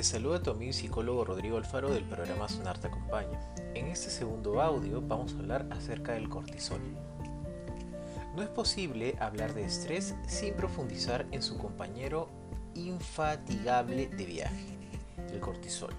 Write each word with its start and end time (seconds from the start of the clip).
Te 0.00 0.04
saluda 0.04 0.42
tu 0.42 0.50
amigo 0.50 0.70
y 0.70 0.72
psicólogo 0.72 1.26
Rodrigo 1.26 1.58
Alfaro 1.58 1.92
del 1.92 2.04
programa 2.04 2.48
Sonar 2.48 2.78
te 2.78 2.86
acompaña. 2.86 3.38
En 3.74 3.88
este 3.88 4.08
segundo 4.08 4.62
audio 4.62 5.02
vamos 5.02 5.34
a 5.34 5.38
hablar 5.40 5.66
acerca 5.70 6.12
del 6.12 6.30
cortisol. 6.30 6.80
No 8.34 8.42
es 8.42 8.48
posible 8.48 9.14
hablar 9.20 9.52
de 9.52 9.66
estrés 9.66 10.14
sin 10.26 10.54
profundizar 10.54 11.26
en 11.32 11.42
su 11.42 11.58
compañero 11.58 12.30
infatigable 12.74 14.06
de 14.06 14.24
viaje, 14.24 14.78
el 15.34 15.38
cortisol, 15.38 15.92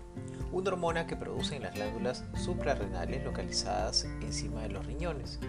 una 0.51 0.71
hormona 0.71 1.05
que 1.05 1.15
producen 1.15 1.61
las 1.61 1.75
glándulas 1.75 2.23
suprarrenales 2.43 3.23
localizadas 3.23 4.05
encima 4.21 4.63
de 4.63 4.69
los 4.69 4.83
riñones, 4.83 5.39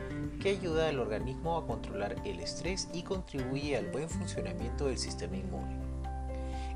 que 0.42 0.50
ayuda 0.50 0.90
al 0.90 1.00
organismo 1.00 1.56
a 1.56 1.66
controlar 1.66 2.16
el 2.26 2.38
estrés 2.40 2.90
y 2.92 3.02
contribuye 3.02 3.78
al 3.78 3.86
buen 3.86 4.10
funcionamiento 4.10 4.88
del 4.88 4.98
sistema 4.98 5.38
inmune. 5.38 6.01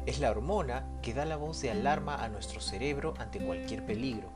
Es 0.06 0.20
la 0.20 0.30
hormona 0.30 0.86
que 1.02 1.14
da 1.14 1.24
la 1.24 1.36
voz 1.36 1.60
de 1.60 1.70
alarma 1.70 2.14
a 2.22 2.28
nuestro 2.28 2.60
cerebro 2.60 3.14
ante 3.18 3.40
cualquier 3.40 3.84
peligro. 3.84 4.30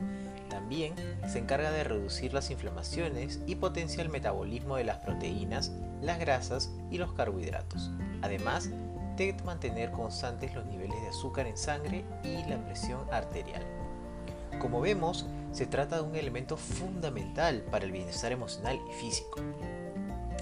También 0.49 0.93
se 1.27 1.39
encarga 1.39 1.71
de 1.71 1.85
reducir 1.85 2.33
las 2.33 2.51
inflamaciones 2.51 3.39
y 3.47 3.55
potencia 3.55 4.03
el 4.03 4.09
metabolismo 4.09 4.75
de 4.75 4.83
las 4.83 4.97
proteínas, 4.97 5.71
las 6.01 6.19
grasas 6.19 6.71
y 6.89 6.97
los 6.97 7.13
carbohidratos. 7.13 7.89
Además 8.21 8.69
de 9.15 9.35
mantener 9.45 9.91
constantes 9.91 10.53
los 10.53 10.65
niveles 10.65 10.99
de 11.01 11.07
azúcar 11.07 11.47
en 11.47 11.57
sangre 11.57 12.03
y 12.23 12.43
la 12.49 12.57
presión 12.65 13.01
arterial. 13.11 13.63
Como 14.59 14.81
vemos, 14.81 15.25
se 15.51 15.67
trata 15.67 15.97
de 15.97 16.01
un 16.01 16.15
elemento 16.15 16.57
fundamental 16.57 17.61
para 17.71 17.85
el 17.85 17.91
bienestar 17.91 18.31
emocional 18.31 18.79
y 18.89 18.93
físico. 18.93 19.39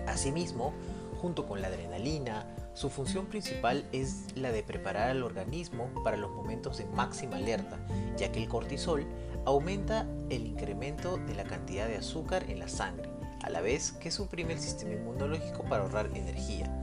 Asimismo, 0.08 0.74
junto 1.22 1.46
con 1.46 1.62
la 1.62 1.68
adrenalina, 1.68 2.46
su 2.74 2.90
función 2.90 3.26
principal 3.26 3.86
es 3.92 4.26
la 4.36 4.52
de 4.52 4.64
preparar 4.64 5.10
al 5.10 5.24
organismo 5.24 5.90
para 6.04 6.18
los 6.18 6.32
momentos 6.32 6.78
de 6.78 6.86
máxima 6.86 7.36
alerta, 7.36 7.78
ya 8.18 8.32
que 8.32 8.42
el 8.42 8.48
cortisol 8.48 9.06
aumenta 9.46 10.08
el 10.30 10.46
incremento 10.46 11.18
de 11.18 11.36
la 11.36 11.44
cantidad 11.44 11.88
de 11.88 11.98
azúcar 11.98 12.50
en 12.50 12.60
la 12.60 12.70
sangre, 12.70 13.10
a 13.44 13.50
la 13.50 13.62
vez 13.62 13.92
que 13.92 14.12
suprime 14.12 14.54
el 14.54 14.60
sistema 14.60 14.94
inmunológico 14.94 15.64
para 15.64 15.84
ahorrar 15.84 16.10
energía. 16.16 16.74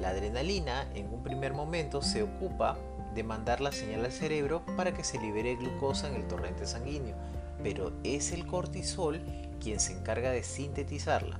La 0.00 0.10
adrenalina 0.10 0.88
en 0.94 1.12
un 1.12 1.22
primer 1.22 1.52
momento 1.52 2.02
se 2.02 2.22
ocupa 2.22 2.76
de 3.14 3.22
mandar 3.22 3.60
la 3.60 3.72
señal 3.72 4.04
al 4.04 4.12
cerebro 4.12 4.64
para 4.76 4.94
que 4.94 5.04
se 5.04 5.20
libere 5.20 5.56
glucosa 5.56 6.08
en 6.08 6.14
el 6.14 6.26
torrente 6.26 6.66
sanguíneo, 6.66 7.16
pero 7.62 7.92
es 8.02 8.32
el 8.32 8.46
cortisol 8.46 9.20
quien 9.60 9.78
se 9.78 9.92
encarga 9.92 10.30
de 10.30 10.42
sintetizarla. 10.42 11.38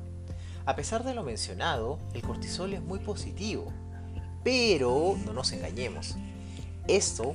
A 0.70 0.76
pesar 0.76 1.02
de 1.02 1.14
lo 1.14 1.24
mencionado, 1.24 1.98
el 2.14 2.22
cortisol 2.22 2.72
es 2.74 2.80
muy 2.80 3.00
positivo, 3.00 3.72
pero 4.44 5.16
no 5.26 5.32
nos 5.32 5.50
engañemos. 5.50 6.14
Esto, 6.86 7.34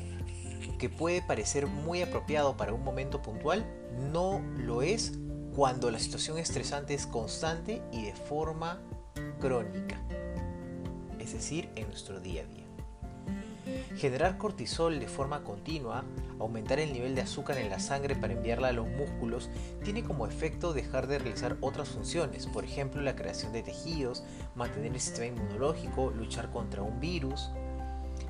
que 0.79 0.87
puede 0.87 1.21
parecer 1.21 1.67
muy 1.67 2.01
apropiado 2.01 2.55
para 2.55 2.71
un 2.71 2.81
momento 2.85 3.21
puntual, 3.21 3.65
no 4.09 4.39
lo 4.55 4.81
es 4.81 5.19
cuando 5.53 5.91
la 5.91 5.99
situación 5.99 6.37
estresante 6.37 6.93
es 6.93 7.07
constante 7.07 7.81
y 7.91 8.05
de 8.05 8.15
forma 8.15 8.79
crónica, 9.41 9.99
es 11.19 11.33
decir, 11.33 11.69
en 11.75 11.89
nuestro 11.89 12.21
día 12.21 12.43
a 12.43 12.45
día. 12.45 12.64
Generar 13.97 14.37
cortisol 14.37 14.99
de 14.99 15.07
forma 15.07 15.43
continua, 15.43 16.03
aumentar 16.39 16.79
el 16.79 16.91
nivel 16.91 17.15
de 17.15 17.21
azúcar 17.21 17.57
en 17.57 17.69
la 17.69 17.79
sangre 17.79 18.15
para 18.15 18.33
enviarla 18.33 18.67
a 18.67 18.73
los 18.73 18.87
músculos, 18.87 19.49
tiene 19.83 20.03
como 20.03 20.27
efecto 20.27 20.73
dejar 20.73 21.07
de 21.07 21.19
realizar 21.19 21.57
otras 21.61 21.89
funciones, 21.89 22.45
por 22.47 22.65
ejemplo 22.65 23.01
la 23.01 23.15
creación 23.15 23.53
de 23.53 23.63
tejidos, 23.63 24.23
mantener 24.53 24.93
el 24.93 24.99
sistema 24.99 25.27
inmunológico, 25.27 26.11
luchar 26.11 26.51
contra 26.51 26.81
un 26.81 26.99
virus. 26.99 27.49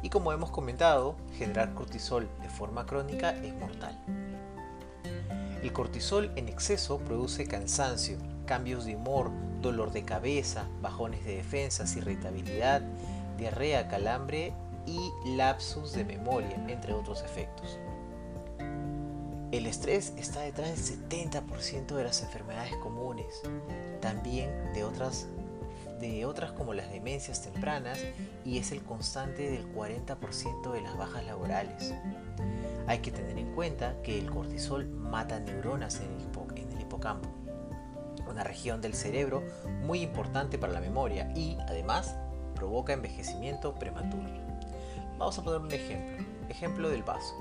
Y 0.02 0.10
como 0.10 0.32
hemos 0.32 0.52
comentado, 0.52 1.16
generar 1.38 1.74
cortisol 1.74 2.30
de 2.42 2.50
forma 2.50 2.86
crónica 2.86 3.32
es 3.32 3.54
mortal. 3.56 4.00
El 5.64 5.74
cortisol 5.74 6.32
en 6.36 6.48
exceso 6.48 7.00
produce 7.00 7.48
cansancio, 7.48 8.18
cambios 8.46 8.86
de 8.86 8.96
humor, 8.96 9.32
dolor 9.62 9.92
de 9.92 10.06
cabeza, 10.06 10.68
bajones 10.80 11.26
de 11.26 11.38
defensas, 11.38 11.96
irritabilidad, 11.96 12.84
diarrea, 13.38 13.88
calambre 13.88 14.54
y 14.86 15.12
lapsus 15.36 15.94
de 15.94 16.06
memoria, 16.06 16.56
entre 16.68 16.94
otros 16.94 17.24
efectos. 17.24 17.80
El 19.52 19.68
estrés 19.68 20.14
está 20.18 20.42
detrás 20.42 20.90
del 20.90 21.10
70% 21.10 21.96
de 21.96 22.04
las 22.04 22.22
enfermedades 22.24 22.76
comunes, 22.78 23.42
también 24.02 24.50
de 24.74 24.84
otras, 24.84 25.28
de 26.00 26.26
otras 26.26 26.52
como 26.52 26.74
las 26.74 26.92
demencias 26.92 27.42
tempranas 27.42 28.00
y 28.44 28.58
es 28.58 28.72
el 28.74 28.84
constante 28.84 29.50
del 29.50 29.72
40% 29.74 30.72
de 30.74 30.82
las 30.82 30.98
bajas 30.98 31.26
laborales. 31.26 31.94
Hay 32.88 33.00
que 33.00 33.12
tener 33.12 33.38
en 33.38 33.54
cuenta 33.54 33.96
que 34.04 34.20
el 34.20 34.30
cortisol 34.30 34.88
mata 34.90 35.40
neuronas 35.40 36.02
en 36.02 36.12
el, 36.12 36.62
en 36.62 36.72
el 36.74 36.82
hipocampo, 36.82 37.30
una 38.30 38.44
región 38.44 38.82
del 38.82 38.94
cerebro 38.94 39.42
muy 39.84 40.02
importante 40.02 40.58
para 40.58 40.74
la 40.74 40.82
memoria 40.82 41.32
y 41.34 41.56
además 41.62 42.16
provoca 42.56 42.94
envejecimiento 42.94 43.74
prematuro. 43.76 44.46
Vamos 45.18 45.38
a 45.38 45.44
poner 45.44 45.62
un 45.62 45.72
ejemplo, 45.72 46.26
ejemplo 46.50 46.90
del 46.90 47.04
vaso. 47.04 47.36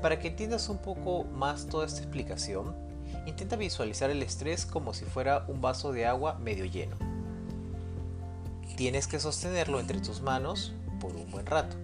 Para 0.00 0.18
que 0.18 0.28
entiendas 0.28 0.68
un 0.68 0.78
poco 0.78 1.24
más 1.24 1.66
toda 1.66 1.86
esta 1.86 2.00
explicación, 2.00 2.74
intenta 3.26 3.56
visualizar 3.56 4.10
el 4.10 4.22
estrés 4.22 4.66
como 4.66 4.94
si 4.94 5.04
fuera 5.04 5.44
un 5.48 5.60
vaso 5.60 5.92
de 5.92 6.06
agua 6.06 6.34
medio 6.34 6.64
lleno. 6.64 6.96
Tienes 8.76 9.06
que 9.06 9.20
sostenerlo 9.20 9.80
entre 9.80 10.00
tus 10.00 10.20
manos 10.20 10.72
por 11.00 11.14
un 11.16 11.30
buen 11.30 11.46
rato. 11.46 11.76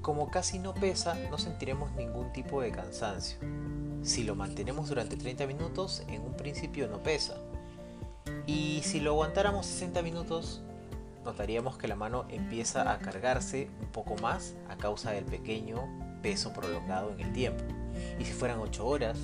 Como 0.00 0.30
casi 0.30 0.58
no 0.58 0.74
pesa, 0.74 1.16
no 1.30 1.38
sentiremos 1.38 1.92
ningún 1.92 2.32
tipo 2.32 2.60
de 2.60 2.72
cansancio. 2.72 3.38
Si 4.02 4.24
lo 4.24 4.34
mantenemos 4.34 4.88
durante 4.88 5.16
30 5.16 5.46
minutos, 5.46 6.02
en 6.08 6.22
un 6.22 6.34
principio 6.34 6.88
no 6.88 7.02
pesa. 7.02 7.36
Y 8.46 8.80
si 8.82 9.00
lo 9.00 9.12
aguantáramos 9.12 9.66
60 9.66 10.02
minutos, 10.02 10.62
notaríamos 11.24 11.78
que 11.78 11.88
la 11.88 11.96
mano 11.96 12.24
empieza 12.28 12.90
a 12.90 12.98
cargarse 12.98 13.68
un 13.80 13.88
poco 13.88 14.16
más 14.16 14.54
a 14.68 14.76
causa 14.76 15.12
del 15.12 15.24
pequeño 15.24 15.88
peso 16.22 16.52
prolongado 16.52 17.12
en 17.12 17.20
el 17.20 17.32
tiempo. 17.32 17.64
Y 18.18 18.24
si 18.24 18.32
fueran 18.32 18.58
8 18.60 18.86
horas, 18.86 19.18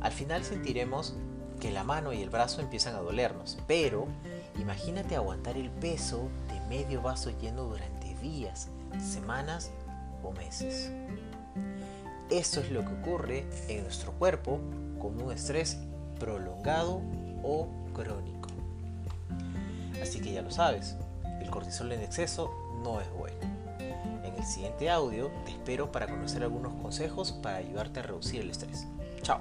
al 0.00 0.12
final 0.12 0.44
sentiremos 0.44 1.14
que 1.60 1.70
la 1.70 1.84
mano 1.84 2.12
y 2.12 2.22
el 2.22 2.30
brazo 2.30 2.60
empiezan 2.60 2.94
a 2.94 3.00
dolernos. 3.00 3.58
Pero 3.66 4.06
imagínate 4.58 5.16
aguantar 5.16 5.56
el 5.56 5.70
peso 5.70 6.28
de 6.48 6.60
medio 6.68 7.02
vaso 7.02 7.30
lleno 7.38 7.64
durante 7.64 8.14
días, 8.16 8.68
semanas 8.98 9.70
o 10.22 10.32
meses. 10.32 10.90
Esto 12.30 12.60
es 12.60 12.70
lo 12.70 12.84
que 12.84 12.94
ocurre 12.94 13.46
en 13.68 13.82
nuestro 13.82 14.12
cuerpo 14.12 14.60
con 14.98 15.20
un 15.20 15.32
estrés 15.32 15.78
prolongado 16.18 17.02
o 17.42 17.68
crónico. 17.92 18.48
Así 20.00 20.20
que 20.20 20.32
ya 20.32 20.42
lo 20.42 20.50
sabes, 20.50 20.96
el 21.40 21.50
cortisol 21.50 21.92
en 21.92 22.02
exceso 22.02 22.54
no 22.82 23.00
es 23.00 23.10
bueno. 23.12 23.36
En 24.24 24.34
el 24.34 24.44
siguiente 24.44 24.90
audio 24.90 25.30
te 25.44 25.52
espero 25.52 25.90
para 25.90 26.06
conocer 26.06 26.42
algunos 26.42 26.74
consejos 26.74 27.32
para 27.32 27.56
ayudarte 27.56 28.00
a 28.00 28.02
reducir 28.04 28.40
el 28.40 28.50
estrés. 28.50 28.86
Chao. 29.22 29.40